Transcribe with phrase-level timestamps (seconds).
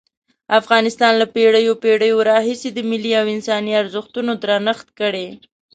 [0.59, 5.27] افغانستان له پېړیو پېړیو راهیسې د ملي او انساني ارزښتونو درنښت کړی.